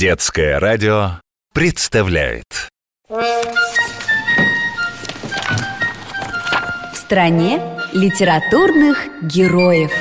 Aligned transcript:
Детское 0.00 0.58
радио 0.58 1.20
представляет 1.52 2.46
В 3.06 3.36
стране 6.94 7.60
литературных 7.92 9.06
героев 9.20 9.92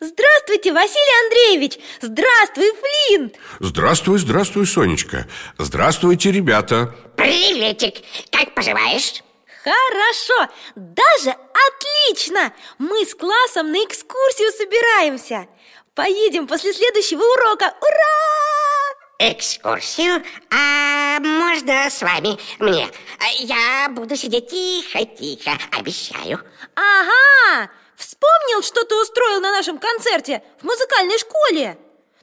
Здравствуйте, 0.00 0.72
Василий 0.72 1.26
Андреевич! 1.26 1.78
Здравствуй, 2.00 2.72
Флинт! 2.72 3.36
Здравствуй, 3.60 4.18
здравствуй, 4.18 4.66
Сонечка 4.66 5.28
Здравствуйте, 5.56 6.32
ребята 6.32 6.92
Приветик, 7.16 8.02
как 8.32 8.52
поживаешь? 8.52 9.22
Хорошо, 9.62 10.52
даже 10.74 11.30
отлично! 11.30 12.52
Мы 12.78 13.06
с 13.06 13.14
классом 13.14 13.70
на 13.70 13.76
экскурсию 13.76 14.50
собираемся 14.50 15.46
Поедем 15.98 16.46
после 16.46 16.72
следующего 16.72 17.24
урока, 17.24 17.74
ура! 17.80 19.32
Экскурсию? 19.32 20.22
А 20.48 21.18
можно 21.18 21.90
с 21.90 22.00
вами? 22.02 22.38
Мне? 22.60 22.88
Я 23.40 23.88
буду 23.90 24.14
сидеть. 24.14 24.48
Тихо-тихо, 24.48 25.58
обещаю. 25.72 26.38
Ага, 26.76 27.68
вспомнил, 27.96 28.62
что 28.62 28.84
ты 28.84 28.94
устроил 28.94 29.40
на 29.40 29.50
нашем 29.50 29.76
концерте 29.78 30.40
в 30.60 30.64
музыкальной 30.66 31.18
школе? 31.18 31.76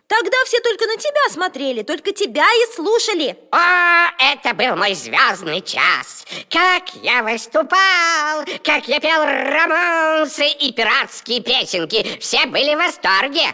Тогда 0.07 0.37
все 0.45 0.61
только 0.61 0.85
на 0.85 0.95
тебя 0.95 1.29
смотрели, 1.29 1.81
только 1.81 2.13
тебя 2.13 2.45
и 2.45 2.73
слушали. 2.73 3.37
О, 3.51 4.07
это 4.19 4.53
был 4.53 4.77
мой 4.77 4.93
звездный 4.93 5.59
час. 5.59 6.25
Как 6.49 6.93
я 7.03 7.23
выступал, 7.23 8.45
как 8.63 8.87
я 8.87 9.01
пел 9.01 9.25
романсы 9.25 10.47
и 10.47 10.71
пиратские 10.71 11.41
песенки. 11.41 12.19
Все 12.21 12.45
были 12.45 12.73
в 12.73 12.77
восторге 12.77 13.53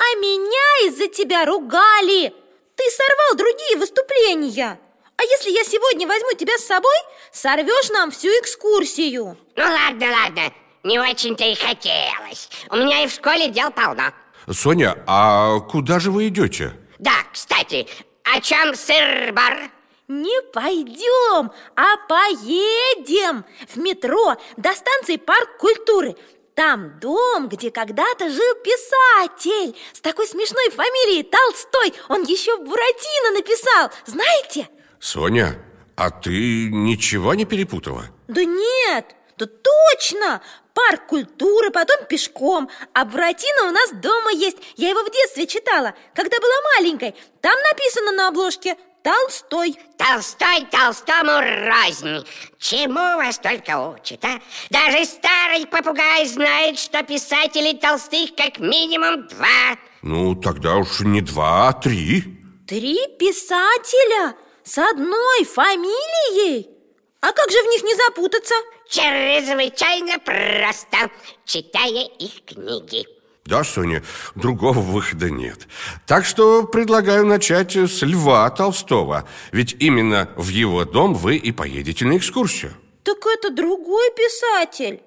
А 0.00 0.16
меня 0.18 0.88
из-за 0.88 1.08
тебя 1.08 1.44
ругали. 1.44 2.34
Ты 2.74 2.84
сорвал 2.90 3.36
другие 3.36 3.76
выступления. 3.76 4.80
А 5.18 5.22
если 5.22 5.50
я 5.50 5.62
сегодня 5.62 6.06
возьму 6.06 6.32
тебя 6.32 6.56
с 6.56 6.64
собой, 6.64 6.96
сорвешь 7.30 7.90
нам 7.90 8.10
всю 8.10 8.28
экскурсию. 8.28 9.36
Ну 9.56 9.62
ладно, 9.62 10.06
ладно, 10.10 10.54
не 10.84 10.98
очень-то 10.98 11.44
и 11.44 11.54
хотелось. 11.54 12.48
У 12.70 12.76
меня 12.76 13.04
и 13.04 13.08
в 13.08 13.12
школе 13.12 13.48
дел 13.48 13.70
полно. 13.70 14.14
Соня, 14.50 15.04
а 15.06 15.60
куда 15.60 16.00
же 16.00 16.10
вы 16.10 16.28
идете? 16.28 16.72
Да, 16.98 17.12
кстати, 17.30 17.86
о 18.24 18.40
чем 18.40 18.74
сыр-бар? 18.74 19.70
Не 20.08 20.40
пойдем, 20.52 21.52
а 21.76 21.96
поедем. 22.08 23.44
В 23.68 23.76
метро 23.76 24.36
до 24.56 24.72
станции 24.72 25.16
Парк 25.16 25.58
культуры 25.58 26.16
Там 26.54 26.98
дом, 27.00 27.48
где 27.48 27.70
когда-то 27.70 28.28
жил 28.28 28.54
писатель 28.62 29.76
С 29.92 30.00
такой 30.00 30.26
смешной 30.26 30.70
фамилией 30.70 31.22
Толстой 31.22 31.94
Он 32.08 32.22
еще 32.24 32.56
Буратино 32.58 33.30
написал, 33.32 33.90
знаете? 34.06 34.68
Соня, 34.98 35.58
а 35.96 36.10
ты 36.10 36.68
ничего 36.70 37.34
не 37.34 37.44
перепутала? 37.44 38.06
Да 38.28 38.44
нет, 38.44 39.06
да 39.36 39.46
точно! 39.46 40.42
Парк 40.72 41.06
культуры, 41.08 41.70
потом 41.70 42.04
пешком 42.06 42.70
А 42.94 43.04
Буратино 43.04 43.68
у 43.68 43.70
нас 43.70 43.90
дома 43.92 44.30
есть 44.32 44.58
Я 44.76 44.90
его 44.90 45.02
в 45.02 45.10
детстве 45.10 45.46
читала, 45.46 45.94
когда 46.14 46.38
была 46.38 46.54
маленькой 46.76 47.14
Там 47.40 47.56
написано 47.70 48.12
на 48.12 48.28
обложке 48.28 48.76
Толстой 49.02 49.78
Толстой 49.96 50.66
Толстому 50.70 51.40
рознь 51.40 52.26
Чему 52.58 53.16
вас 53.16 53.38
только 53.38 53.78
учат, 53.78 54.24
а? 54.24 54.40
Даже 54.68 55.04
старый 55.06 55.66
попугай 55.66 56.26
знает, 56.26 56.78
что 56.78 57.02
писателей 57.02 57.78
толстых 57.78 58.34
как 58.36 58.58
минимум 58.58 59.26
два 59.28 59.78
Ну, 60.02 60.34
тогда 60.34 60.76
уж 60.76 61.00
не 61.00 61.22
два, 61.22 61.68
а 61.68 61.72
три 61.72 62.22
Три 62.68 62.98
писателя 63.18 64.36
с 64.62 64.78
одной 64.78 65.44
фамилией? 65.44 66.68
А 67.20 67.32
как 67.32 67.50
же 67.50 67.58
в 67.58 67.66
них 67.66 67.82
не 67.82 67.94
запутаться? 67.94 68.54
Чрезвычайно 68.88 70.18
просто, 70.18 71.10
читая 71.44 72.04
их 72.18 72.44
книги 72.44 73.06
Да, 73.50 73.64
Соня, 73.64 74.00
другого 74.36 74.78
выхода 74.78 75.28
нет. 75.28 75.66
Так 76.06 76.24
что 76.24 76.62
предлагаю 76.62 77.26
начать 77.26 77.74
с 77.74 78.00
Льва 78.02 78.48
Толстого 78.50 79.28
Ведь 79.50 79.74
именно 79.80 80.28
в 80.36 80.50
его 80.50 80.84
дом 80.84 81.14
вы 81.14 81.34
и 81.34 81.50
поедете 81.50 82.04
на 82.04 82.16
экскурсию. 82.16 82.72
Так 83.02 83.26
это 83.26 83.50
другой 83.50 84.08
писатель. 84.12 85.00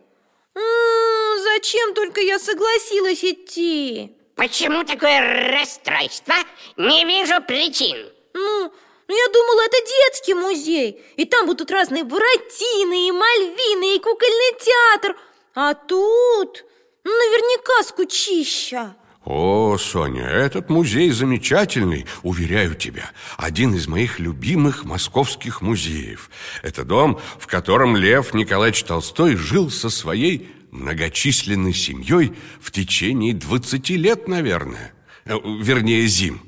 М 0.56 0.62
-м, 0.62 1.44
Зачем 1.44 1.94
только 1.94 2.20
я 2.20 2.38
согласилась 2.38 3.24
идти? 3.24 4.12
Почему 4.36 4.84
такое 4.84 5.20
расстройство? 5.54 6.36
Не 6.76 7.06
вижу 7.06 7.42
причин. 7.48 7.98
Ну, 8.34 8.74
ну, 9.08 9.16
я 9.16 9.28
думала, 9.32 9.62
это 9.62 9.78
детский 9.96 10.34
музей 10.34 11.02
И 11.16 11.24
там 11.26 11.46
будут 11.46 11.72
разные 11.72 12.04
Буратино 12.04 13.08
и 13.08 13.12
Мальвины 13.12 13.96
и 13.96 14.00
кукольный 14.00 14.54
театр. 14.60 15.16
А 15.56 15.74
тут 15.76 16.66
наверняка 17.04 17.84
скучища. 17.84 18.96
О, 19.26 19.78
Соня, 19.78 20.26
этот 20.28 20.70
музей 20.70 21.10
замечательный, 21.12 22.06
уверяю 22.24 22.76
тебя. 22.76 23.12
Один 23.38 23.74
из 23.74 23.88
моих 23.88 24.20
любимых 24.20 24.84
московских 24.84 25.62
музеев. 25.62 26.30
Это 26.62 26.84
дом, 26.84 27.20
в 27.40 27.48
котором 27.48 27.96
Лев 27.96 28.34
Николаевич 28.34 28.84
Толстой 28.84 29.38
жил 29.38 29.70
со 29.72 29.90
своей 29.90 30.54
многочисленной 30.72 31.74
семьей 31.74 32.34
В 32.60 32.72
течение 32.72 33.34
20 33.34 33.90
лет, 33.92 34.28
наверное. 34.28 34.94
Э, 35.26 35.36
Вернее, 35.44 36.06
зим. 36.08 36.42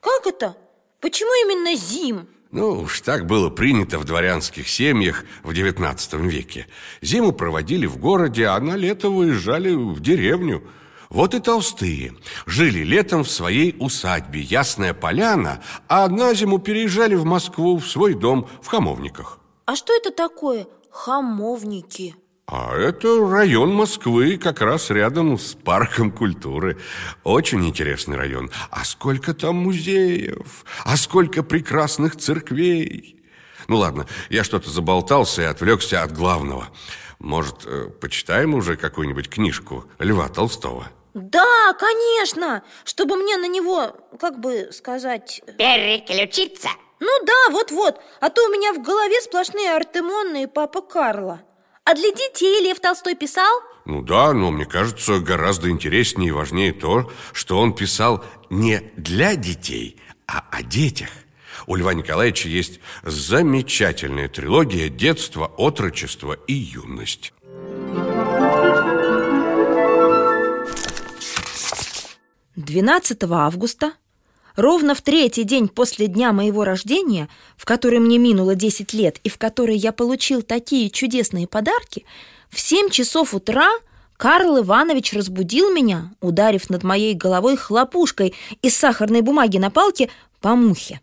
Как 0.00 0.26
это? 0.26 0.56
Почему 1.00 1.30
именно 1.46 1.74
зим? 1.76 2.28
Ну, 2.50 2.80
уж 2.80 3.02
так 3.02 3.26
было 3.26 3.50
принято 3.50 3.98
в 3.98 4.04
дворянских 4.04 4.68
семьях 4.68 5.24
в 5.42 5.50
XIX 5.50 6.28
веке. 6.28 6.66
Зиму 7.02 7.32
проводили 7.32 7.86
в 7.86 7.98
городе, 7.98 8.46
а 8.46 8.58
на 8.58 8.74
лето 8.74 9.10
выезжали 9.10 9.74
в 9.74 10.00
деревню. 10.00 10.62
Вот 11.10 11.34
и 11.34 11.40
толстые. 11.40 12.14
Жили 12.46 12.84
летом 12.84 13.24
в 13.24 13.30
своей 13.30 13.76
усадьбе 13.78 14.40
Ясная 14.40 14.92
Поляна 14.92 15.62
А 15.88 16.08
на 16.08 16.34
зиму 16.34 16.58
переезжали 16.58 17.14
в 17.14 17.24
Москву 17.24 17.78
в 17.78 17.86
свой 17.86 18.14
дом 18.14 18.48
в 18.62 18.66
Хамовниках. 18.66 19.38
А 19.66 19.76
что 19.76 19.94
это 19.94 20.10
такое? 20.10 20.66
Хамовники 20.90 22.14
а 22.50 22.74
это 22.74 23.28
район 23.28 23.74
Москвы, 23.74 24.38
как 24.38 24.62
раз 24.62 24.88
рядом 24.88 25.38
с 25.38 25.52
парком 25.52 26.10
культуры. 26.10 26.78
Очень 27.22 27.68
интересный 27.68 28.16
район. 28.16 28.50
А 28.70 28.86
сколько 28.86 29.34
там 29.34 29.56
музеев? 29.56 30.64
А 30.84 30.96
сколько 30.96 31.42
прекрасных 31.42 32.16
церквей? 32.16 33.22
Ну 33.68 33.76
ладно, 33.76 34.06
я 34.30 34.44
что-то 34.44 34.70
заболтался 34.70 35.42
и 35.42 35.44
отвлекся 35.44 36.02
от 36.02 36.12
главного. 36.12 36.68
Может, 37.18 37.66
э, 37.66 37.90
почитаем 38.00 38.54
уже 38.54 38.78
какую-нибудь 38.78 39.28
книжку 39.28 39.84
Льва 39.98 40.30
Толстого? 40.30 40.88
Да, 41.12 41.74
конечно! 41.78 42.62
Чтобы 42.84 43.16
мне 43.16 43.36
на 43.36 43.46
него, 43.46 43.94
как 44.18 44.40
бы 44.40 44.70
сказать... 44.72 45.42
Переключиться? 45.58 46.70
Ну 46.98 47.10
да, 47.26 47.50
вот-вот. 47.50 48.00
А 48.20 48.30
то 48.30 48.46
у 48.46 48.48
меня 48.50 48.72
в 48.72 48.82
голове 48.82 49.20
сплошные 49.20 49.76
Артемонны 49.76 50.44
и 50.44 50.46
Папа 50.46 50.80
Карло 50.80 51.42
а 51.88 51.94
для 51.94 52.10
детей 52.10 52.62
Лев 52.62 52.80
Толстой 52.80 53.14
писал? 53.14 53.62
Ну 53.86 54.02
да, 54.02 54.34
но 54.34 54.50
мне 54.50 54.66
кажется, 54.66 55.20
гораздо 55.20 55.70
интереснее 55.70 56.28
и 56.28 56.32
важнее 56.32 56.74
то, 56.74 57.10
что 57.32 57.58
он 57.58 57.74
писал 57.74 58.22
не 58.50 58.92
для 58.98 59.36
детей, 59.36 59.98
а 60.26 60.44
о 60.50 60.62
детях. 60.62 61.08
У 61.66 61.76
Льва 61.76 61.94
Николаевича 61.94 62.50
есть 62.50 62.80
замечательная 63.04 64.28
трилогия 64.28 64.90
«Детство, 64.90 65.46
отрочество 65.46 66.34
и 66.34 66.52
юность». 66.52 67.32
Двенадцатого 72.54 73.46
августа 73.46 73.94
Ровно 74.58 74.96
в 74.96 75.02
третий 75.02 75.44
день 75.44 75.68
после 75.68 76.08
дня 76.08 76.32
моего 76.32 76.64
рождения, 76.64 77.28
в 77.56 77.64
который 77.64 78.00
мне 78.00 78.18
минуло 78.18 78.56
10 78.56 78.92
лет 78.92 79.20
и 79.22 79.28
в 79.28 79.38
который 79.38 79.76
я 79.76 79.92
получил 79.92 80.42
такие 80.42 80.90
чудесные 80.90 81.46
подарки, 81.46 82.04
в 82.50 82.58
7 82.58 82.90
часов 82.90 83.34
утра 83.34 83.68
Карл 84.16 84.58
Иванович 84.58 85.12
разбудил 85.12 85.72
меня, 85.72 86.10
ударив 86.20 86.70
над 86.70 86.82
моей 86.82 87.14
головой 87.14 87.56
хлопушкой 87.56 88.34
из 88.60 88.76
сахарной 88.76 89.20
бумаги 89.20 89.58
на 89.58 89.70
палке 89.70 90.10
по 90.40 90.56
мухе. 90.56 91.00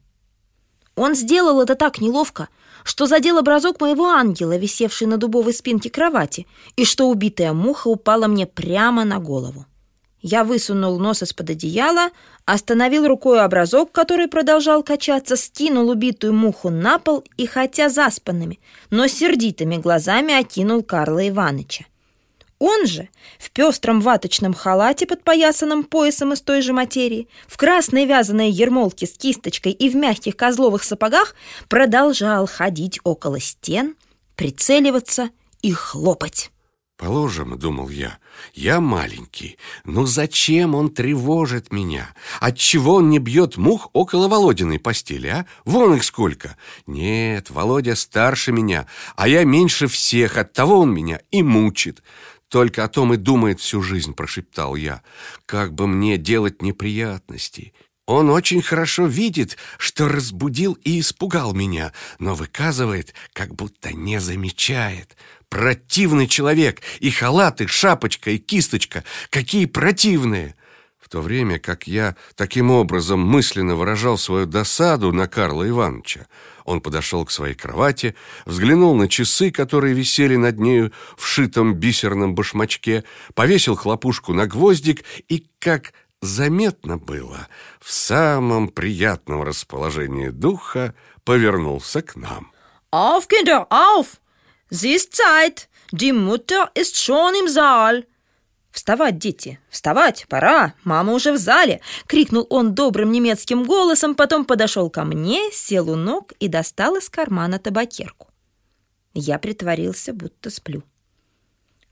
Он 0.98 1.16
сделал 1.16 1.62
это 1.62 1.76
так 1.76 2.02
неловко, 2.02 2.50
что 2.84 3.06
задел 3.06 3.38
образок 3.38 3.80
моего 3.80 4.08
ангела, 4.08 4.58
висевший 4.58 5.08
на 5.08 5.16
дубовой 5.16 5.54
спинке 5.54 5.90
кровати, 5.90 6.46
и 6.76 6.84
что 6.84 7.08
убитая 7.08 7.54
муха 7.54 7.88
упала 7.88 8.28
мне 8.28 8.48
прямо 8.48 9.06
на 9.06 9.20
голову. 9.20 9.66
Я 10.28 10.44
высунул 10.44 10.98
нос 10.98 11.22
из-под 11.22 11.52
одеяла, 11.52 12.10
остановил 12.46 13.08
рукой 13.08 13.44
образок, 13.44 13.92
который 13.92 14.28
продолжал 14.28 14.82
качаться, 14.82 15.36
скинул 15.36 15.88
убитую 15.88 16.34
муху 16.34 16.72
на 16.72 16.98
пол 16.98 17.24
и, 17.38 17.46
хотя 17.46 17.90
заспанными, 17.90 18.60
но 18.90 19.06
сердитыми 19.06 19.76
глазами 19.76 20.34
окинул 20.34 20.82
Карла 20.82 21.30
Иваныча. 21.30 21.86
Он 22.58 22.88
же 22.88 23.10
в 23.38 23.52
пестром 23.52 24.02
ваточном 24.02 24.56
халате, 24.56 25.06
подпоясанном 25.06 25.84
поясом 25.84 26.34
из 26.34 26.42
той 26.42 26.64
же 26.64 26.74
материи, 26.74 27.30
в 27.46 27.56
красной 27.56 28.08
вязаной 28.08 28.50
ермолке 28.50 29.06
с 29.06 29.16
кисточкой 29.16 29.74
и 29.74 29.90
в 29.90 29.96
мягких 29.96 30.36
козловых 30.36 30.84
сапогах 30.84 31.36
продолжал 31.70 32.48
ходить 32.48 33.00
около 33.04 33.40
стен, 33.40 33.96
прицеливаться 34.36 35.30
и 35.62 35.72
хлопать. 35.72 36.50
Положим, 36.98 37.60
думал 37.60 37.90
я, 37.90 38.20
я 38.54 38.80
маленький, 38.80 39.58
но 39.84 40.06
зачем 40.06 40.76
он 40.76 40.90
тревожит 40.90 41.74
меня? 41.74 42.16
Отчего 42.40 42.96
он 42.96 43.10
не 43.10 43.20
бьет 43.20 43.58
мух 43.58 43.90
около 43.92 44.30
Володиной 44.30 44.80
постели, 44.80 45.28
а? 45.28 45.46
Вон 45.66 45.96
их 45.96 46.06
сколько! 46.06 46.56
Нет, 46.88 47.50
Володя 47.50 47.96
старше 47.96 48.54
меня, 48.54 48.88
а 49.18 49.28
я 49.28 49.44
меньше 49.44 49.88
всех, 49.88 50.38
оттого 50.38 50.80
он 50.80 50.94
меня 50.94 51.20
и 51.32 51.44
мучит. 51.44 52.02
Только 52.48 52.86
о 52.86 52.88
том 52.88 53.14
и 53.14 53.18
думает 53.18 53.60
всю 53.60 53.82
жизнь, 53.82 54.14
прошептал 54.14 54.76
я. 54.76 55.02
Как 55.46 55.74
бы 55.74 55.88
мне 55.88 56.18
делать 56.18 56.62
неприятности? 56.62 57.74
Он 58.08 58.30
очень 58.30 58.62
хорошо 58.62 59.08
видит, 59.08 59.58
что 59.80 60.08
разбудил 60.08 60.74
и 60.84 61.00
испугал 61.00 61.54
меня, 61.54 61.92
но 62.20 62.36
выказывает, 62.36 63.16
как 63.34 63.56
будто 63.56 63.94
не 63.94 64.20
замечает. 64.20 65.18
Противный 65.50 66.28
человек! 66.28 66.82
И 67.00 67.12
халат, 67.12 67.62
и 67.62 67.68
шапочка, 67.68 68.32
и 68.32 68.38
кисточка. 68.38 69.04
Какие 69.30 69.66
противные! 69.66 70.56
В 71.00 71.10
то 71.10 71.22
время 71.22 71.60
как 71.60 71.86
я 71.88 72.16
таким 72.36 72.72
образом 72.72 73.20
мысленно 73.20 73.76
выражал 73.76 74.18
свою 74.18 74.48
досаду 74.48 75.12
на 75.12 75.28
Карла 75.28 75.70
Ивановича, 75.70 76.26
он 76.66 76.82
подошел 76.82 77.24
к 77.26 77.32
своей 77.32 77.54
кровати, 77.54 78.16
взглянул 78.46 78.96
на 78.96 79.08
часы, 79.08 79.52
которые 79.52 79.94
висели 79.94 80.36
над 80.36 80.60
нею 80.60 80.92
в 81.16 81.26
шитом 81.28 81.76
бисерном 81.76 82.34
башмачке, 82.34 83.04
повесил 83.36 83.76
хлопушку 83.76 84.34
на 84.34 84.48
гвоздик 84.48 85.06
и, 85.30 85.46
как 85.60 85.94
заметно 86.22 86.98
было, 86.98 87.48
в 87.80 87.92
самом 87.92 88.70
приятном 88.70 89.44
расположении 89.44 90.30
духа 90.30 90.96
повернулся 91.24 92.02
к 92.02 92.16
нам. 92.16 92.52
«Auf, 92.92 93.28
Kinder, 93.28 93.68
auf! 93.70 94.18
Sie 94.70 94.94
ist 94.94 95.16
Zeit! 95.16 95.70
Die 95.92 96.12
Mutter 96.12 96.72
ist 96.74 96.98
schon 96.98 97.36
im 97.36 97.48
Saal!» 97.48 98.06
«Вставать, 98.72 99.18
дети, 99.18 99.60
вставать, 99.70 100.26
пора, 100.28 100.74
мама 100.84 101.14
уже 101.14 101.32
в 101.32 101.38
зале!»— 101.38 101.80
крикнул 102.08 102.46
он 102.50 102.76
добрым 102.76 103.12
немецким 103.12 103.64
голосом, 103.64 104.16
потом 104.16 104.44
подошел 104.44 104.90
ко 104.90 105.06
мне, 105.06 105.50
сел 105.54 105.90
у 105.90 105.96
ног 105.96 106.34
и 106.40 106.50
достал 106.50 106.98
из 106.98 107.10
кармана 107.10 107.58
табакерку. 107.58 108.28
Я 109.14 109.40
притворился, 109.40 110.12
будто 110.12 110.50
сплю. 110.50 110.84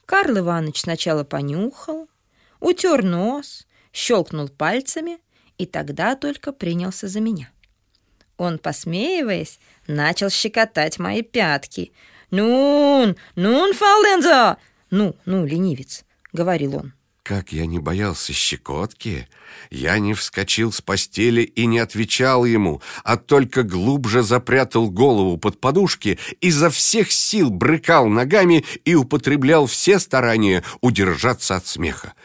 Карл 0.05 0.39
Иванович 0.39 0.81
сначала 0.81 1.23
понюхал, 1.23 2.09
утер 2.59 3.03
нос, 3.03 3.65
щелкнул 3.93 4.49
пальцами 4.49 5.19
и 5.57 5.65
тогда 5.65 6.15
только 6.15 6.51
принялся 6.51 7.07
за 7.07 7.21
меня. 7.21 7.49
Он, 8.35 8.59
посмеиваясь, 8.59 9.59
начал 9.87 10.29
щекотать 10.29 10.99
мои 10.99 11.21
пятки. 11.21 11.93
«Нун, 12.33 13.15
нун, 13.35 13.73
фауленза!» 13.75 14.57
«Ну, 14.89 15.15
ну, 15.23 15.45
ленивец!»— 15.45 16.03
говорил 16.33 16.77
он. 16.77 16.93
Как 17.21 17.53
я 17.53 17.67
не 17.67 17.77
боялся 17.77 18.33
щекотки, 18.33 19.27
я 19.69 19.99
не 19.99 20.15
вскочил 20.15 20.71
с 20.71 20.81
постели 20.81 21.43
и 21.43 21.67
не 21.67 21.77
отвечал 21.77 22.43
ему, 22.43 22.81
а 23.03 23.17
только 23.17 23.61
глубже 23.61 24.23
запрятал 24.23 24.89
голову 24.89 25.37
под 25.37 25.61
подушки, 25.61 26.17
изо 26.41 26.71
всех 26.71 27.11
сил 27.11 27.51
брыкал 27.51 28.07
ногами 28.07 28.65
и 28.83 28.95
употреблял 28.95 29.67
все 29.67 29.99
старания 29.99 30.63
удержаться 30.81 31.55
от 31.55 31.67
смеха. 31.67 32.15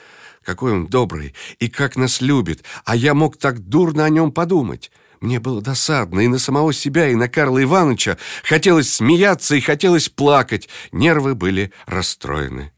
Какой 0.43 0.73
он 0.73 0.87
добрый 0.87 1.35
и 1.59 1.69
как 1.69 1.97
нас 1.97 2.23
любит, 2.23 2.65
а 2.87 2.97
я 2.97 3.13
мог 3.13 3.37
так 3.37 3.59
дурно 3.59 4.07
о 4.07 4.09
нем 4.09 4.33
подумать. 4.33 4.91
Мне 5.21 5.41
было 5.41 5.61
досадно 5.61 6.21
и 6.21 6.29
на 6.29 6.39
самого 6.39 6.73
себя, 6.73 7.09
и 7.09 7.15
на 7.15 7.29
Карла 7.29 7.63
Ивановича. 7.63 8.19
Хотелось 8.45 8.93
смеяться 8.93 9.57
и 9.57 9.61
хотелось 9.61 10.09
плакать. 10.09 10.69
Нервы 10.93 11.35
были 11.35 11.73
расстроены. 11.87 12.73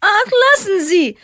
«Ах, 0.00 0.26
lassen 0.26 1.16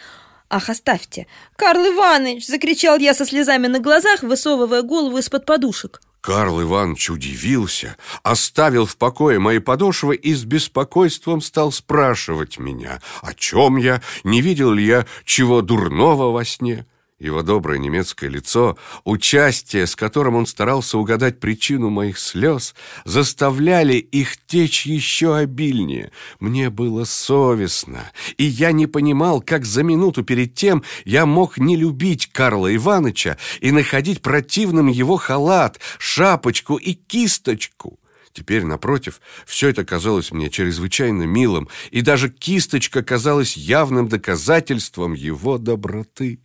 «Ах, 0.55 0.69
оставьте! 0.69 1.27
Карл 1.57 1.87
Иванович!»— 1.87 2.47
закричал 2.47 2.99
я 2.99 3.15
со 3.15 3.25
слезами 3.25 3.69
на 3.69 3.81
глазах, 3.81 4.23
высовывая 4.23 4.83
голову 4.83 5.17
из-под 5.17 5.47
подушек. 5.47 6.03
Карл 6.21 6.61
Иванович 6.61 7.09
удивился, 7.09 7.97
оставил 8.23 8.85
в 8.85 8.97
покое 8.99 9.39
мои 9.39 9.61
подошвы 9.61 10.15
и 10.15 10.35
с 10.35 10.45
беспокойством 10.45 11.41
стал 11.41 11.73
спрашивать 11.73 12.59
меня, 12.59 13.01
о 13.23 13.33
чем 13.33 13.79
я, 13.79 14.03
не 14.25 14.43
видел 14.43 14.73
ли 14.73 14.85
я 14.85 15.07
чего 15.25 15.63
дурного 15.63 16.31
во 16.31 16.45
сне. 16.45 16.85
Его 17.23 17.43
доброе 17.43 17.79
немецкое 17.79 18.29
лицо, 18.29 18.77
участие, 19.05 19.87
с 19.87 19.95
которым 19.95 20.35
он 20.35 20.45
старался 20.45 20.99
угадать 20.99 21.39
причину 21.39 21.89
моих 21.89 22.19
слез, 22.19 22.75
заставляли 23.05 23.95
их 23.95 24.37
течь 24.49 24.87
еще 24.87 25.37
обильнее. 25.37 26.11
Мне 26.41 26.69
было 26.69 27.05
совестно, 27.05 28.11
и 28.39 28.45
я 28.45 28.73
не 28.73 28.89
понимал, 28.89 29.41
как 29.41 29.65
за 29.65 29.85
минуту 29.85 30.25
перед 30.25 30.57
тем 30.57 30.83
я 31.05 31.25
мог 31.25 31.59
не 31.59 31.77
любить 31.77 32.27
Карла 32.33 32.75
Ивановича 32.75 33.39
и 33.61 33.71
находить 33.71 34.21
противным 34.21 34.89
его 34.89 35.17
халат, 35.17 35.79
шапочку 35.99 36.75
и 36.75 36.95
кисточку. 36.95 38.01
Теперь, 38.33 38.65
напротив, 38.65 39.21
все 39.47 39.69
это 39.69 39.85
казалось 39.85 40.33
мне 40.33 40.51
чрезвычайно 40.51 41.23
милым, 41.23 41.69
и 41.93 42.01
даже 42.01 42.31
кисточка 42.31 43.05
казалась 43.05 43.57
явным 43.57 44.09
доказательством 44.09 45.13
его 45.13 45.59
доброты. 45.59 46.41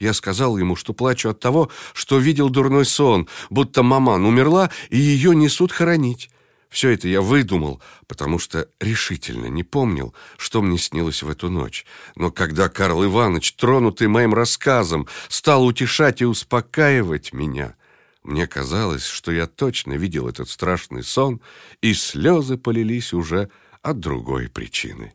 Я 0.00 0.12
сказал 0.12 0.56
ему, 0.58 0.76
что 0.76 0.92
плачу 0.92 1.28
от 1.30 1.40
того, 1.40 1.70
что 1.92 2.18
видел 2.18 2.50
дурной 2.50 2.84
сон, 2.84 3.28
будто 3.50 3.82
маман 3.82 4.24
умерла, 4.24 4.70
и 4.90 4.98
ее 4.98 5.34
несут 5.34 5.72
хоронить. 5.72 6.30
Все 6.74 6.90
это 6.90 7.06
я 7.06 7.20
выдумал, 7.20 7.80
потому 8.08 8.40
что 8.40 8.68
решительно 8.80 9.46
не 9.46 9.62
помнил, 9.62 10.12
что 10.36 10.60
мне 10.60 10.76
снилось 10.76 11.22
в 11.22 11.30
эту 11.30 11.48
ночь. 11.48 11.86
Но 12.16 12.32
когда 12.32 12.68
Карл 12.68 13.04
Иванович, 13.04 13.52
тронутый 13.52 14.08
моим 14.08 14.34
рассказом, 14.34 15.06
стал 15.28 15.64
утешать 15.64 16.20
и 16.20 16.24
успокаивать 16.24 17.32
меня, 17.32 17.76
мне 18.24 18.48
казалось, 18.48 19.04
что 19.06 19.30
я 19.30 19.46
точно 19.46 19.92
видел 19.92 20.26
этот 20.26 20.48
страшный 20.48 21.04
сон, 21.04 21.40
и 21.80 21.94
слезы 21.94 22.56
полились 22.56 23.12
уже 23.12 23.50
от 23.82 24.00
другой 24.00 24.48
причины. 24.48 25.12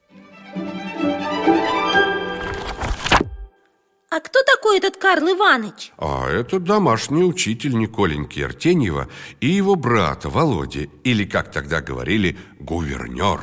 А 4.12 4.22
кто 4.22 4.42
такой 4.42 4.80
этот 4.80 4.98
Карл 4.98 5.32
Иванович? 5.32 5.92
А 6.00 6.28
это 6.28 6.60
домашний 6.60 7.24
учитель 7.24 7.78
Николеньки 7.78 8.40
Артеньева 8.40 9.08
и 9.40 9.48
его 9.48 9.76
брата 9.76 10.30
Володя, 10.30 10.88
или, 11.04 11.26
как 11.26 11.52
тогда 11.52 11.80
говорили, 11.80 12.36
гувернер. 12.60 13.40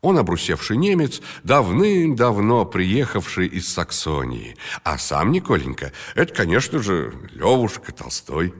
Он 0.00 0.16
обрусевший 0.16 0.78
немец, 0.78 1.20
давным-давно 1.44 2.64
приехавший 2.64 3.48
из 3.48 3.68
Саксонии. 3.70 4.56
А 4.82 4.96
сам 4.96 5.30
Николенька– 5.30 5.92
это, 6.14 6.32
конечно 6.32 6.78
же, 6.78 7.12
Левушка 7.34 7.92
Толстой. 7.92 8.54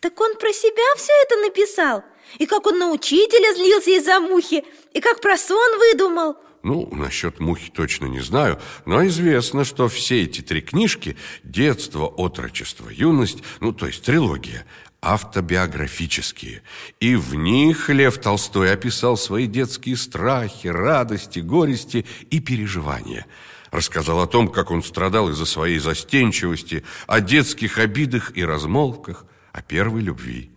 Так 0.00 0.20
он 0.20 0.36
про 0.36 0.52
себя 0.52 0.96
все 0.96 1.12
это 1.24 1.36
написал? 1.36 2.04
И 2.38 2.44
как 2.44 2.66
он 2.66 2.78
на 2.78 2.90
учителя 2.90 3.54
злился 3.54 3.90
из-за 3.92 4.20
мухи? 4.20 4.64
И 4.92 5.00
как 5.00 5.22
про 5.22 5.38
сон 5.38 5.78
выдумал? 5.78 6.36
Ну, 6.62 6.88
насчет 6.92 7.40
мухи 7.40 7.70
точно 7.70 8.06
не 8.06 8.20
знаю, 8.20 8.60
но 8.84 9.06
известно, 9.06 9.64
что 9.64 9.88
все 9.88 10.24
эти 10.24 10.42
три 10.42 10.60
книжки 10.60 11.16
«Детство, 11.42 12.04
отрочество, 12.04 12.90
юность», 12.90 13.38
ну, 13.60 13.72
то 13.72 13.86
есть 13.86 14.04
трилогия, 14.04 14.66
автобиографические. 15.00 16.62
И 17.00 17.16
в 17.16 17.34
них 17.34 17.88
Лев 17.88 18.18
Толстой 18.18 18.72
описал 18.72 19.16
свои 19.16 19.46
детские 19.46 19.96
страхи, 19.96 20.66
радости, 20.66 21.38
горести 21.38 22.04
и 22.30 22.40
переживания. 22.40 23.26
Рассказал 23.70 24.20
о 24.20 24.26
том, 24.26 24.48
как 24.48 24.70
он 24.70 24.82
страдал 24.82 25.30
из-за 25.30 25.46
своей 25.46 25.78
застенчивости, 25.78 26.84
о 27.06 27.20
детских 27.20 27.78
обидах 27.78 28.36
и 28.36 28.44
размолвках, 28.44 29.24
о 29.52 29.62
первой 29.62 30.02
любви. 30.02 30.50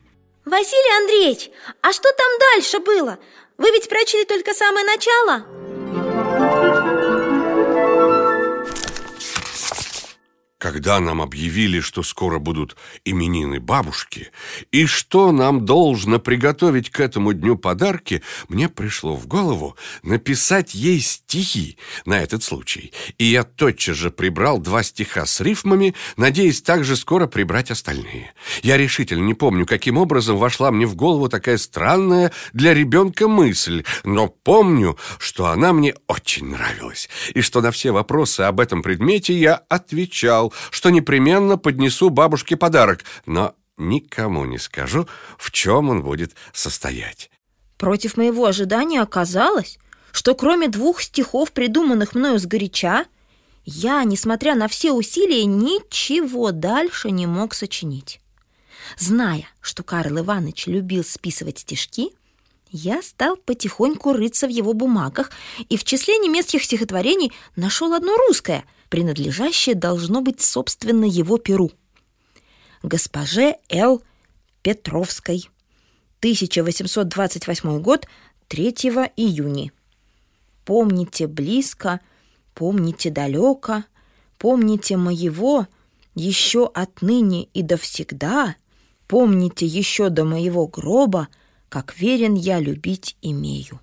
Василий 0.43 1.01
Андреевич, 1.01 1.49
а 1.81 1.93
что 1.93 2.09
там 2.11 2.27
дальше 2.39 2.79
было? 2.79 3.19
Вы 3.57 3.71
ведь 3.71 3.87
прочли 3.87 4.25
только 4.25 4.53
самое 4.53 4.85
начало? 4.85 5.82
Когда 10.63 11.01
нам 11.01 11.21
объявили, 11.21 11.81
что 11.81 12.03
скоро 12.03 12.39
будут 12.39 12.77
именины 13.03 13.59
бабушки, 13.59 14.31
и 14.71 14.85
что 14.85 15.33
нам 15.33 15.65
должно 15.65 16.19
приготовить 16.19 16.89
к 16.89 17.01
этому 17.01 17.33
дню 17.33 17.57
подарки, 17.57 18.23
мне 18.47 18.69
пришло 18.69 19.17
в 19.17 19.27
голову 19.27 19.75
написать 20.03 20.73
ей 20.73 21.01
стихи 21.01 21.77
на 22.05 22.21
этот 22.21 22.43
случай. 22.43 22.93
И 23.17 23.25
я 23.25 23.43
тотчас 23.43 23.97
же 23.97 24.09
прибрал 24.09 24.57
два 24.57 24.83
стиха 24.83 25.25
с 25.25 25.41
рифмами, 25.41 25.95
надеясь 26.15 26.61
также 26.61 26.95
скоро 26.95 27.27
прибрать 27.27 27.69
остальные. 27.69 28.31
Я 28.61 28.77
решительно 28.77 29.25
не 29.25 29.33
помню, 29.33 29.65
каким 29.65 29.97
образом 29.97 30.37
вошла 30.37 30.71
мне 30.71 30.85
в 30.85 30.95
голову 30.95 31.27
такая 31.27 31.57
странная 31.57 32.31
для 32.53 32.73
ребенка 32.73 33.27
мысль, 33.27 33.83
но 34.05 34.29
помню, 34.29 34.97
что 35.19 35.47
она 35.47 35.73
мне 35.73 35.93
очень 36.07 36.45
нравилась, 36.45 37.09
и 37.33 37.41
что 37.41 37.59
на 37.59 37.71
все 37.71 37.91
вопросы 37.91 38.41
об 38.41 38.61
этом 38.61 38.81
предмете 38.81 39.37
я 39.37 39.55
отвечал, 39.55 40.52
что 40.71 40.89
непременно 40.89 41.57
поднесу 41.57 42.09
бабушке 42.09 42.55
подарок, 42.55 43.03
но 43.25 43.55
никому 43.77 44.45
не 44.45 44.57
скажу, 44.57 45.07
в 45.37 45.51
чем 45.51 45.89
он 45.89 46.03
будет 46.03 46.35
состоять. 46.51 47.29
Против 47.77 48.17
моего 48.17 48.45
ожидания 48.45 49.01
оказалось, 49.01 49.79
что 50.11 50.35
кроме 50.35 50.67
двух 50.67 51.01
стихов, 51.01 51.51
придуманных 51.51 52.15
мною 52.15 52.39
сгоряча, 52.39 53.05
я, 53.65 54.03
несмотря 54.03 54.55
на 54.55 54.67
все 54.67 54.91
усилия, 54.91 55.45
ничего 55.45 56.51
дальше 56.51 57.11
не 57.11 57.25
мог 57.25 57.53
сочинить. 57.53 58.19
Зная, 58.97 59.47
что 59.61 59.83
Карл 59.83 60.19
Иванович 60.19 60.67
любил 60.67 61.03
списывать 61.03 61.59
стишки, 61.59 62.11
я 62.69 63.01
стал 63.01 63.37
потихоньку 63.37 64.13
рыться 64.13 64.47
в 64.47 64.49
его 64.49 64.73
бумагах 64.73 65.31
и 65.69 65.77
в 65.77 65.83
числе 65.83 66.17
немецких 66.17 66.63
стихотворений 66.63 67.31
нашел 67.55 67.93
одно 67.93 68.15
русское— 68.17 68.65
принадлежащее 68.93 69.73
должно 69.73 70.21
быть 70.21 70.39
собственно 70.39 71.05
его 71.05 71.39
перу. 71.39 71.71
Госпоже 72.83 73.55
Л. 73.67 74.03
Петровской. 74.61 75.49
1828 76.19 77.81
год, 77.81 78.05
3 78.49 78.67
июня. 79.17 79.71
Помните 80.63 81.25
близко, 81.25 82.01
помните 82.53 83.09
далеко, 83.09 83.83
помните 84.37 84.95
моего, 84.95 85.65
еще 86.13 86.69
отныне 86.71 87.45
и 87.45 87.63
до 87.63 87.77
всегда, 87.77 88.55
помните 89.07 89.65
еще 89.65 90.09
до 90.09 90.23
моего 90.23 90.67
гроба, 90.67 91.29
как 91.67 91.97
верен 91.97 92.35
я 92.35 92.59
любить 92.59 93.17
имею. 93.23 93.81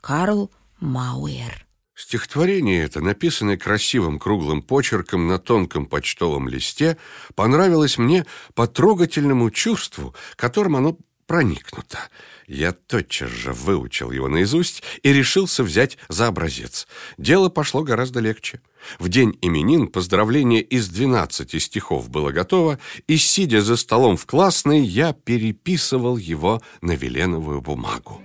Карл 0.00 0.48
Мауэр 0.78 1.63
Стихотворение 1.94 2.82
это, 2.82 3.00
написанное 3.00 3.56
красивым 3.56 4.18
круглым 4.18 4.62
почерком 4.62 5.28
на 5.28 5.38
тонком 5.38 5.86
почтовом 5.86 6.48
листе, 6.48 6.96
понравилось 7.36 7.98
мне 7.98 8.26
по 8.54 8.66
трогательному 8.66 9.50
чувству, 9.50 10.14
которым 10.36 10.74
оно 10.76 10.98
проникнуто. 11.26 11.98
Я 12.46 12.72
тотчас 12.72 13.30
же 13.30 13.52
выучил 13.52 14.10
его 14.10 14.28
наизусть 14.28 14.82
и 15.02 15.12
решился 15.12 15.62
взять 15.62 15.96
за 16.08 16.26
образец. 16.26 16.86
Дело 17.16 17.48
пошло 17.48 17.82
гораздо 17.82 18.20
легче. 18.20 18.60
В 18.98 19.08
день 19.08 19.38
именин 19.40 19.86
поздравление 19.86 20.60
из 20.60 20.88
двенадцати 20.88 21.58
стихов 21.58 22.10
было 22.10 22.32
готово, 22.32 22.78
и, 23.06 23.16
сидя 23.16 23.62
за 23.62 23.76
столом 23.76 24.16
в 24.16 24.26
классной, 24.26 24.82
я 24.82 25.12
переписывал 25.12 26.16
его 26.16 26.60
на 26.82 26.92
веленовую 26.92 27.62
бумагу. 27.62 28.20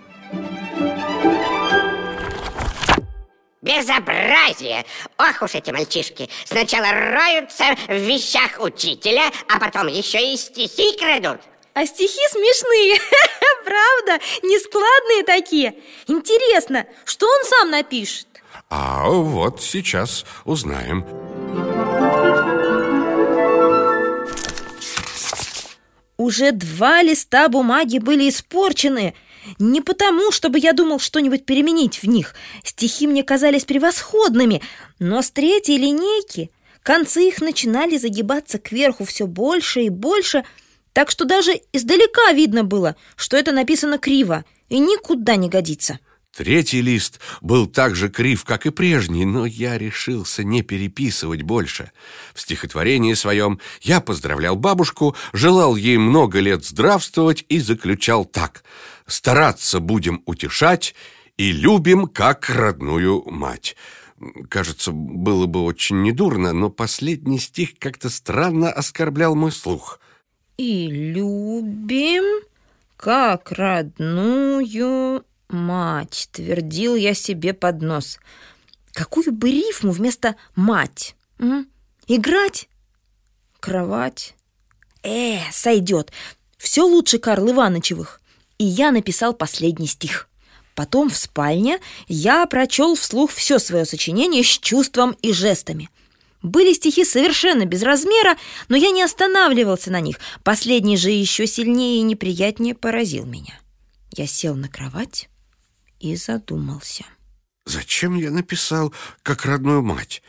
Безобразие! 3.61 4.85
Ох 5.17 5.41
уж 5.41 5.55
эти 5.55 5.71
мальчишки! 5.71 6.29
Сначала 6.45 6.91
роются 6.93 7.65
в 7.87 7.93
вещах 7.93 8.57
учителя, 8.59 9.29
а 9.49 9.59
потом 9.59 9.87
еще 9.87 10.33
и 10.33 10.37
стихи 10.37 10.97
крадут. 10.97 11.41
А 11.73 11.85
стихи 11.85 12.21
смешные, 12.31 12.97
правда? 13.65 14.23
Нескладные 14.43 15.23
такие. 15.25 15.75
Интересно, 16.07 16.85
что 17.03 17.25
он 17.27 17.45
сам 17.45 17.71
напишет? 17.71 18.27
А 18.69 19.09
вот 19.09 19.61
сейчас 19.61 20.25
узнаем. 20.45 21.05
Уже 26.15 26.53
два 26.53 27.01
листа 27.01 27.49
бумаги 27.49 27.99
были 27.99 28.29
испорчены– 28.29 29.15
не 29.58 29.82
потому, 29.82 30.32
чтобы 30.32 30.60
я 30.60 30.74
думал 30.74 31.00
что-нибудь 31.00 31.46
переменить 31.46 32.01
в 32.01 32.08
них. 32.08 32.36
Стихи 32.63 33.08
мне 33.08 33.24
казались 33.24 33.65
превосходными, 33.65 34.62
но 35.00 35.22
с 35.22 35.32
третьей 35.32 35.77
линейки 35.77 36.51
концы 36.84 37.27
их 37.27 37.41
начинали 37.41 37.98
загибаться 37.98 38.60
кверху 38.60 39.06
все 39.06 39.25
больше 39.27 39.82
и 39.84 39.89
больше, 39.89 40.44
так 40.94 41.10
что 41.10 41.25
даже 41.25 41.60
издалека 41.74 42.32
видно 42.34 42.63
было, 42.63 42.96
что 43.15 43.38
это 43.38 43.51
написано 43.51 43.98
криво 43.98 44.46
и 44.70 44.79
никуда 44.79 45.36
не 45.36 45.50
годится. 45.50 46.00
Третий 46.36 46.82
лист 46.82 47.20
был 47.41 47.68
так 47.68 47.96
же 47.96 48.08
крив, 48.08 48.46
как 48.46 48.65
и 48.65 48.70
прежний, 48.70 49.25
но 49.25 49.46
я 49.46 49.77
решился 49.77 50.44
не 50.44 50.62
переписывать 50.62 51.41
больше. 51.41 51.91
В 52.34 52.41
стихотворении 52.41 53.13
своем 53.13 53.60
я 53.82 54.00
поздравлял 54.00 54.56
бабушку, 54.56 55.15
желал 55.34 55.75
ей 55.75 55.98
много 55.98 56.39
лет 56.39 56.63
здравствовать 56.63 57.44
и 57.50 57.60
заключал 57.60 58.25
так 58.25 58.63
«Стараться 59.09 59.79
будем 59.79 60.23
утешать 60.25 60.95
и 61.37 61.51
любим, 61.51 62.07
как 62.07 62.49
родную 62.49 63.23
мать». 63.29 63.75
Кажется, 64.49 64.91
было 64.91 65.45
бы 65.45 65.63
очень 65.63 66.01
недурно, 66.01 66.51
но 66.51 66.69
последний 66.69 67.39
стих 67.39 67.79
как-то 67.79 68.09
странно 68.09 68.69
оскорблял 68.69 69.33
мой 69.33 69.51
слух. 69.51 69.99
«И 70.57 70.87
любим, 70.87 72.43
как 72.97 73.53
родную 73.53 75.23
«Мать»,— 75.49 76.29
твердил 76.31 76.95
я 76.95 77.15
себе 77.15 77.53
под 77.53 77.81
нос. 77.81 78.19
Какую 78.93 79.31
бы 79.31 79.49
рифму 79.49 79.91
вместо 79.91 80.35
«мать»? 80.55 81.15
М? 81.39 81.67
Играть? 82.07 82.69
Кровать? 83.59 84.35
Э, 85.01 85.39
сойдет. 85.51 86.11
Все 86.57 86.83
лучше 86.83 87.17
Карл 87.17 87.49
Ивановичевых. 87.49 88.18
И 88.59 88.65
я 88.65 88.91
написал 88.91 89.33
последний 89.33 89.87
стих. 89.87 90.29
Потом 90.75 91.09
в 91.09 91.17
спальне 91.17 91.79
я 92.07 92.45
прочел 92.45 92.95
вслух 92.95 93.31
все 93.31 93.57
свое 93.57 93.85
сочинение 93.85 94.43
с 94.43 94.59
чувством 94.59 95.17
и 95.21 95.33
жестами. 95.33 95.89
Были 96.41 96.73
стихи 96.73 97.03
совершенно 97.03 97.65
без 97.65 97.81
размера, 97.83 98.37
но 98.69 98.77
я 98.77 98.91
не 98.91 99.01
останавливался 99.01 99.91
на 99.91 99.99
них. 99.99 100.19
Последний 100.43 100.95
же 100.95 101.09
еще 101.09 101.47
сильнее 101.47 101.99
и 101.99 102.03
неприятнее 102.03 102.75
поразил 102.75 103.25
меня. 103.25 103.59
Я 104.11 104.27
сел 104.27 104.55
на 104.55 104.69
кровать, 104.69 105.29
и 105.99 106.15
задумался. 106.15 107.05
Зачем 107.65 108.15
я 108.15 108.31
написал 108.31 108.93
как 109.21 109.45
родную 109.45 109.83
мать? 109.83 110.23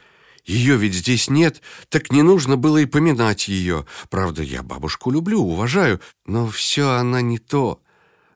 Ее 0.44 0.76
ведь 0.76 0.94
здесь 0.94 1.30
нет, 1.30 1.62
так 1.88 2.10
не 2.10 2.22
нужно 2.22 2.56
было 2.56 2.78
и 2.78 2.87
поминать 2.87 3.46
ее. 3.49 3.87
Правда, 4.08 4.42
я 4.42 4.62
бабушку 4.62 5.10
люблю, 5.10 5.40
уважаю, 5.40 6.00
но 6.26 6.49
все 6.49 6.90
она 6.90 7.20
не 7.20 7.38
то. 7.38 7.80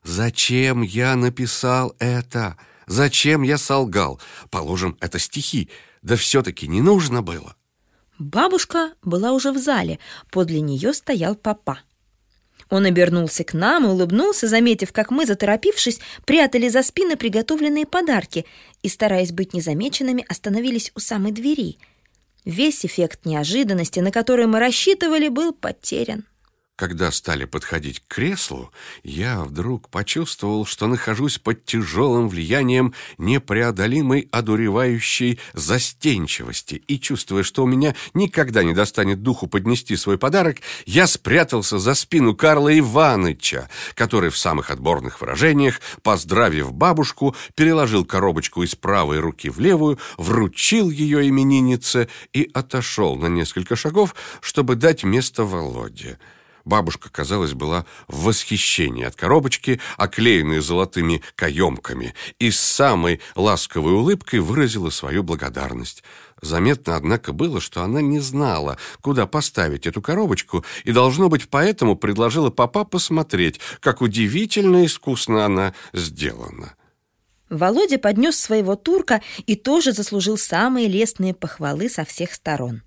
Зачем 0.04 0.82
я 0.82 1.16
написал 1.16 1.96
это? 1.98 2.56
Зачем 2.86 3.42
я 3.42 3.56
солгал? 3.56 4.20
Положим, 4.50 4.96
это 5.00 5.18
стихи. 5.18 5.70
Да 6.02 6.16
все-таки 6.16 6.68
не 6.68 6.82
нужно 6.82 7.22
было. 7.22 7.56
Бабушка 8.18 8.92
была 9.02 9.32
уже 9.32 9.50
в 9.50 9.58
зале. 9.58 9.98
Подле 10.30 10.60
нее 10.60 10.92
стоял 10.92 11.34
папа. 11.34 11.80
Он 12.70 12.84
обернулся 12.84 13.44
к 13.44 13.54
нам 13.54 13.84
и 13.84 13.88
улыбнулся, 13.88 14.46
заметив, 14.46 14.92
как 14.92 15.10
мы, 15.10 15.26
заторопившись, 15.26 16.00
прятали 16.24 16.68
за 16.68 16.82
спины 16.82 17.16
приготовленные 17.16 17.86
подарки 17.86 18.46
и, 18.82 18.88
стараясь 18.88 19.32
быть 19.32 19.54
незамеченными, 19.54 20.24
остановились 20.28 20.92
у 20.94 21.00
самой 21.00 21.32
двери. 21.32 21.78
Весь 22.44 22.84
эффект 22.84 23.24
неожиданности, 23.24 24.00
на 24.00 24.12
который 24.12 24.46
мы 24.46 24.60
рассчитывали, 24.60 25.28
был 25.28 25.52
потерян. 25.52 26.24
Когда 26.76 27.12
стали 27.12 27.44
подходить 27.44 28.00
к 28.00 28.12
креслу, 28.12 28.72
я 29.04 29.44
вдруг 29.44 29.88
почувствовал, 29.90 30.66
что 30.66 30.88
нахожусь 30.88 31.38
под 31.38 31.64
тяжелым 31.64 32.28
влиянием 32.28 32.94
непреодолимой 33.16 34.28
одуревающей 34.32 35.38
застенчивости, 35.52 36.74
и, 36.74 36.98
чувствуя, 36.98 37.44
что 37.44 37.62
у 37.62 37.68
меня 37.68 37.94
никогда 38.12 38.64
не 38.64 38.74
достанет 38.74 39.22
духу 39.22 39.46
поднести 39.46 39.94
свой 39.94 40.18
подарок, 40.18 40.58
я 40.84 41.06
спрятался 41.06 41.78
за 41.78 41.94
спину 41.94 42.34
Карла 42.34 42.76
Иваныча, 42.76 43.70
который 43.94 44.30
в 44.30 44.36
самых 44.36 44.70
отборных 44.70 45.20
выражениях, 45.20 45.80
поздравив 46.02 46.72
бабушку, 46.72 47.36
переложил 47.54 48.04
коробочку 48.04 48.64
из 48.64 48.74
правой 48.74 49.20
руки 49.20 49.48
в 49.48 49.60
левую, 49.60 50.00
вручил 50.16 50.90
ее 50.90 51.28
имениннице 51.28 52.08
и 52.32 52.50
отошел 52.52 53.14
на 53.14 53.26
несколько 53.26 53.76
шагов, 53.76 54.16
чтобы 54.40 54.74
дать 54.74 55.04
место 55.04 55.44
Володе. 55.44 56.18
Бабушка, 56.64 57.10
казалось, 57.10 57.52
была 57.52 57.84
в 58.08 58.24
восхищении 58.24 59.04
от 59.04 59.16
коробочки, 59.16 59.80
оклеенной 59.98 60.60
золотыми 60.60 61.22
каемками, 61.36 62.14
и 62.38 62.50
с 62.50 62.58
самой 62.58 63.20
ласковой 63.34 63.92
улыбкой 63.92 64.40
выразила 64.40 64.88
свою 64.88 65.22
благодарность. 65.22 66.02
Заметно, 66.40 66.96
однако, 66.96 67.32
было, 67.32 67.60
что 67.60 67.82
она 67.82 68.00
не 68.00 68.18
знала, 68.18 68.78
куда 69.02 69.26
поставить 69.26 69.86
эту 69.86 70.00
коробочку, 70.00 70.64
и, 70.84 70.92
должно 70.92 71.28
быть, 71.28 71.48
поэтому 71.50 71.96
предложила 71.96 72.50
папа 72.50 72.84
посмотреть, 72.84 73.60
как 73.80 74.00
удивительно 74.00 74.86
искусно 74.86 75.44
она 75.44 75.74
сделана. 75.92 76.74
Володя 77.50 77.98
поднес 77.98 78.38
своего 78.40 78.74
турка 78.74 79.20
и 79.46 79.54
тоже 79.54 79.92
заслужил 79.92 80.38
самые 80.38 80.88
лестные 80.88 81.34
похвалы 81.34 81.90
со 81.90 82.04
всех 82.04 82.32
сторон. 82.32 82.82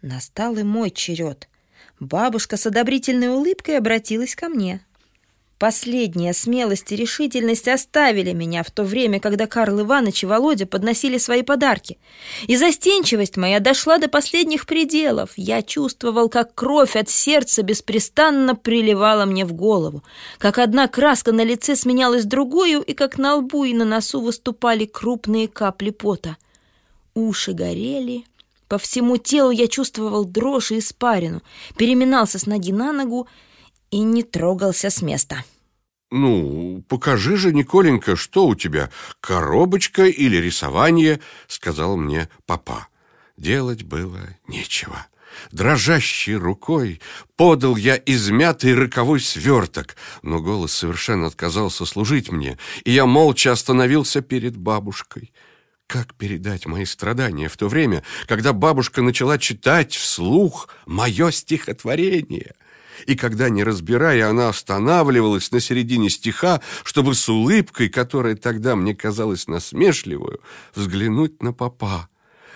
Настал 0.00 0.56
и 0.56 0.62
мой 0.62 0.90
черед. 0.90 1.48
Бабушка 2.00 2.56
с 2.56 2.66
одобрительной 2.66 3.28
улыбкой 3.28 3.78
обратилась 3.78 4.34
ко 4.36 4.48
мне. 4.48 4.80
Последняя 5.58 6.32
смелость 6.34 6.92
и 6.92 6.96
решительность 6.96 7.66
оставили 7.66 8.32
меня 8.32 8.62
в 8.62 8.70
то 8.70 8.84
время, 8.84 9.18
когда 9.18 9.48
Карл 9.48 9.80
Иванович 9.80 10.22
и 10.22 10.26
Володя 10.26 10.66
подносили 10.66 11.18
свои 11.18 11.42
подарки. 11.42 11.98
И 12.46 12.56
застенчивость 12.56 13.36
моя 13.36 13.58
дошла 13.58 13.98
до 13.98 14.06
последних 14.06 14.66
пределов. 14.66 15.30
Я 15.34 15.62
чувствовал, 15.62 16.28
как 16.28 16.54
кровь 16.54 16.94
от 16.94 17.10
сердца 17.10 17.64
беспрестанно 17.64 18.54
приливала 18.54 19.24
мне 19.24 19.44
в 19.44 19.52
голову, 19.52 20.04
как 20.38 20.58
одна 20.58 20.86
краска 20.86 21.32
на 21.32 21.42
лице 21.42 21.74
сменялась 21.74 22.24
другую, 22.24 22.80
и 22.82 22.94
как 22.94 23.18
на 23.18 23.34
лбу 23.34 23.64
и 23.64 23.74
на 23.74 23.84
носу 23.84 24.20
выступали 24.20 24.84
крупные 24.84 25.48
капли 25.48 25.90
пота. 25.90 26.36
Уши 27.14 27.52
горели, 27.52 28.24
по 28.68 28.78
всему 28.78 29.16
телу 29.16 29.50
я 29.50 29.66
чувствовал 29.66 30.24
дрожь 30.24 30.72
и 30.72 30.78
испарину, 30.78 31.42
переминался 31.76 32.38
с 32.38 32.46
ноги 32.46 32.72
на 32.72 32.92
ногу, 32.92 33.28
и 33.90 34.00
не 34.00 34.22
трогался 34.22 34.90
с 34.90 35.00
места. 35.00 35.44
«Ну, 36.10 36.82
покажи 36.88 37.36
же, 37.36 37.52
Николенька, 37.52 38.16
что 38.16 38.46
у 38.46 38.54
тебя, 38.54 38.90
коробочка 39.20 40.06
или 40.06 40.36
рисование?»— 40.36 41.20
сказал 41.46 41.96
мне 41.96 42.28
папа. 42.46 42.88
Делать 43.36 43.82
было 43.84 44.20
нечего. 44.46 45.06
Дрожащей 45.52 46.34
рукой 46.34 47.00
подал 47.36 47.76
я 47.76 47.96
измятый 47.96 48.74
роковой 48.74 49.20
сверток, 49.20 49.96
но 50.22 50.40
голос 50.40 50.72
совершенно 50.72 51.26
отказался 51.26 51.84
служить 51.84 52.32
мне, 52.32 52.58
и 52.84 52.92
я 52.92 53.06
молча 53.06 53.52
остановился 53.52 54.20
перед 54.20 54.56
бабушкой. 54.56 55.32
Как 55.88 56.14
передать 56.14 56.66
мои 56.66 56.84
страдания 56.84 57.48
в 57.48 57.56
то 57.56 57.66
время, 57.66 58.02
когда 58.26 58.52
бабушка 58.52 59.00
начала 59.00 59.38
читать 59.38 59.94
вслух 59.94 60.68
мое 60.86 61.30
стихотворение— 61.30 62.54
и 63.06 63.14
когда, 63.14 63.48
не 63.48 63.62
разбирая, 63.62 64.28
она 64.28 64.48
останавливалась 64.48 65.52
на 65.52 65.60
середине 65.60 66.10
стиха, 66.10 66.60
чтобы 66.82 67.14
с 67.14 67.28
улыбкой, 67.28 67.88
которая 67.88 68.34
тогда 68.34 68.74
мне 68.74 68.92
казалась 68.92 69.46
насмешливую, 69.46 70.40
взглянуть 70.74 71.40
на 71.40 71.52
папа. 71.52 72.08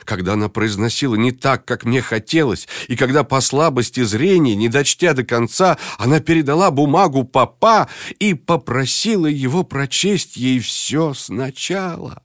Когда 0.05 0.33
она 0.33 0.49
произносила 0.49 1.15
не 1.15 1.31
так, 1.31 1.65
как 1.65 1.85
мне 1.85 2.03
хотелось, 2.03 2.67
и 2.89 2.97
когда 2.97 3.23
по 3.23 3.41
слабости 3.41 4.03
зрения, 4.03 4.57
не 4.57 4.69
дочтя 4.69 5.15
до 5.15 5.23
конца, 5.23 5.79
она 5.97 6.19
передала 6.19 6.73
бумагу 6.73 7.23
папа 7.23 7.89
и 8.19 8.35
попросила 8.35 9.27
его 9.27 9.63
прочесть 9.63 10.37
ей 10.37 10.59
все 10.59 11.15
сначала. 11.15 12.21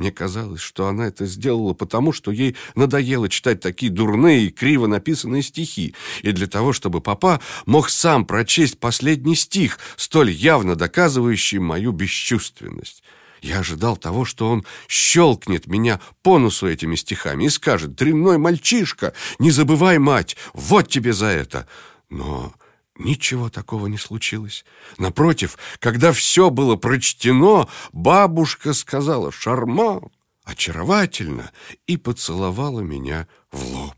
Мне 0.00 0.10
казалось, 0.10 0.62
что 0.62 0.86
она 0.86 1.08
это 1.08 1.26
сделала 1.26 1.74
потому, 1.74 2.14
что 2.14 2.30
ей 2.30 2.56
надоело 2.74 3.28
читать 3.28 3.60
такие 3.60 3.92
дурные 3.92 4.46
и 4.46 4.50
криво 4.50 4.86
написанные 4.86 5.42
стихи, 5.42 5.94
и 6.22 6.32
для 6.32 6.46
того, 6.46 6.72
чтобы 6.72 7.02
папа 7.02 7.38
мог 7.66 7.90
сам 7.90 8.24
прочесть 8.24 8.78
последний 8.78 9.34
стих, 9.36 9.78
столь 9.96 10.30
явно 10.30 10.74
доказывающий 10.74 11.58
мою 11.58 11.92
бесчувственность. 11.92 13.02
Я 13.42 13.58
ожидал 13.58 13.98
того, 13.98 14.24
что 14.24 14.48
он 14.48 14.64
щелкнет 14.88 15.66
меня 15.66 16.00
по 16.22 16.38
носу 16.38 16.66
этими 16.66 16.94
стихами 16.94 17.44
и 17.44 17.50
скажет 17.50 17.94
«Дрянной 17.94 18.38
мальчишка, 18.38 19.12
не 19.38 19.50
забывай, 19.50 19.98
мать, 19.98 20.34
вот 20.54 20.88
тебе 20.88 21.12
за 21.12 21.26
это!» 21.26 21.68
Но 22.08 22.54
Ничего 23.00 23.48
такого 23.48 23.86
не 23.86 23.96
случилось. 23.96 24.62
Напротив, 24.98 25.56
когда 25.78 26.12
все 26.12 26.50
было 26.50 26.76
прочтено, 26.76 27.66
бабушка 27.92 28.74
сказала 28.74 29.32
«Шарма!» 29.32 30.02
очаровательно 30.44 31.50
и 31.86 31.96
поцеловала 31.96 32.80
меня 32.80 33.26
в 33.50 33.64
лоб. 33.74 33.94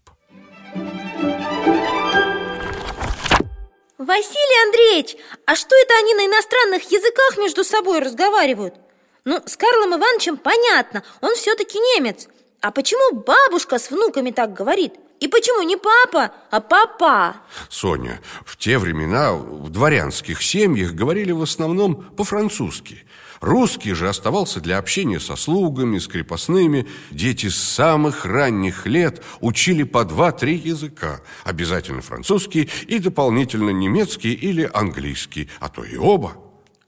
Василий 3.99 4.67
Андреевич, 4.67 5.17
а 5.47 5.57
что 5.57 5.75
это 5.75 5.95
они 5.99 6.15
на 6.15 6.27
иностранных 6.27 6.85
языках 6.93 7.39
между 7.39 7.65
собой 7.65 7.99
разговаривают? 7.99 8.77
Ну, 9.25 9.43
с 9.45 9.57
Карлом 9.57 9.97
Ивановичем 9.97 10.37
понятно, 10.37 11.03
он 11.21 11.35
все-таки 11.35 11.77
немец. 11.79 12.29
А 12.63 12.71
почему 12.71 13.21
бабушка 13.21 13.81
с 13.81 13.91
внуками 13.91 14.31
так 14.31 14.55
говорит? 14.55 14.95
И 15.19 15.27
почему 15.27 15.63
не 15.63 15.77
папа, 15.77 16.33
а 16.49 16.61
папа? 16.61 17.35
Соня, 17.69 18.21
в 18.45 18.57
те 18.57 18.79
времена 18.79 19.33
в 19.33 19.69
дворянских 19.69 20.41
семьях 20.41 20.93
говорили 20.93 21.33
в 21.33 21.43
основном 21.43 21.97
по-французски. 22.17 23.05
Русский 23.41 23.95
же 23.95 24.09
оставался 24.09 24.61
для 24.61 24.79
общения 24.79 25.19
со 25.19 25.35
слугами, 25.35 25.99
с 25.99 26.07
крепостными. 26.07 26.87
Дети 27.11 27.49
с 27.49 27.57
самых 27.57 28.25
ранних 28.25 28.87
лет 28.87 29.25
учили 29.41 29.83
по 29.83 30.05
два-три 30.05 30.55
языка. 30.55 31.21
Обязательно 31.43 32.01
французский 32.01 32.71
и 32.87 33.01
дополнительно 33.01 33.71
немецкий 33.71 34.35
или 34.35 34.71
английский, 34.73 35.51
а 35.59 35.69
то 35.69 35.83
и 35.83 35.97
оба. 35.97 36.37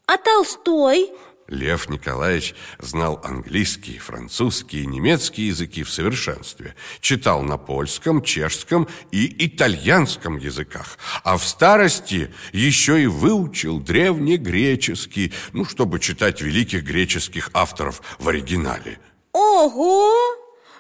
А 0.07 0.19
Толстой? 0.19 1.11
Лев 1.49 1.89
Николаевич 1.91 2.55
знал 2.79 3.21
английский, 3.23 3.99
французский 3.99 4.83
и 4.83 4.87
немецкий 4.87 5.43
языки 5.43 5.83
в 5.83 5.91
совершенстве. 5.91 6.75
Читал 7.01 7.43
на 7.43 7.59
польском, 7.59 8.23
чешском 8.23 8.89
и 9.13 9.47
итальянском 9.47 10.39
языках. 10.39 10.99
А 11.23 11.37
в 11.37 11.45
старости 11.45 12.33
еще 12.53 13.03
и 13.03 13.07
выучил 13.07 13.79
древнегреческий, 13.79 15.33
ну, 15.53 15.65
чтобы 15.65 16.01
читать 16.01 16.41
великих 16.41 16.83
греческих 16.83 17.51
авторов 17.53 18.01
в 18.19 18.29
оригинале. 18.29 18.99
Ого! 19.33 20.13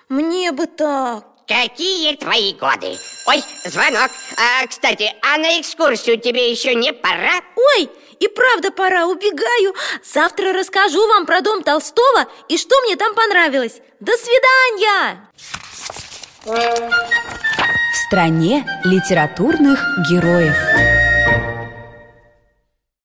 Мне 0.09 0.53
бы 0.53 0.67
так! 0.67 1.27
Какие 1.47 2.17
твои 2.17 2.55
годы? 2.55 2.97
Ой, 3.27 3.43
звонок. 3.67 4.11
А, 4.39 4.67
кстати, 4.67 5.13
а 5.21 5.37
на 5.37 5.61
экскурсию 5.61 6.19
тебе 6.19 6.51
еще 6.51 6.75
не 6.75 6.91
пора? 6.91 7.43
Ой, 7.55 7.91
и 8.19 8.29
правда 8.29 8.71
пора, 8.71 9.07
убегаю. 9.07 9.75
Завтра 10.03 10.53
расскажу 10.53 11.07
вам 11.09 11.27
про 11.27 11.41
дом 11.41 11.63
Толстого 11.63 12.27
и 12.49 12.57
что 12.57 12.81
мне 12.83 12.97
там 12.97 13.15
понравилось. 13.15 13.81
До 14.01 14.13
свидания! 14.13 15.29
В 16.45 18.07
стране 18.07 18.67
литературных 18.85 19.83
героев. 20.11 21.04